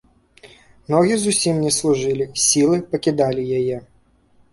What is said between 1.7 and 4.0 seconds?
служылі, сілы пакідалі яе.